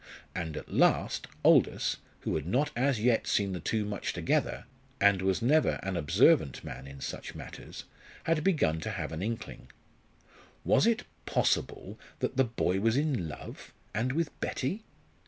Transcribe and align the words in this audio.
And 0.33 0.57
at 0.57 0.73
last 0.73 1.27
Aldous, 1.45 1.97
who 2.21 2.33
had 2.33 2.47
not 2.47 2.71
as 2.75 2.99
yet 2.99 3.27
seen 3.27 3.53
the 3.53 3.59
two 3.59 3.85
much 3.85 4.13
together, 4.13 4.65
and 4.99 5.21
was 5.21 5.43
never 5.43 5.79
an 5.83 5.95
observant 5.95 6.63
man 6.63 6.87
in 6.87 6.99
such 7.01 7.35
matters, 7.35 7.83
had 8.23 8.43
begun 8.43 8.79
to 8.79 8.89
have 8.89 9.11
an 9.11 9.21
inkling. 9.21 9.67
Was 10.65 10.87
it 10.87 11.03
possible 11.27 11.99
that 12.17 12.35
the 12.35 12.43
boy 12.43 12.79
was 12.79 12.97
in 12.97 13.29
love, 13.29 13.73
and 13.93 14.11
with 14.13 14.31
Betty? 14.39 14.81